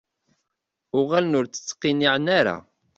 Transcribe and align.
Uɣalen 0.99 1.37
ur 1.39 1.45
tt-ttqiniɛen 1.47 2.25
ara. 2.39 2.55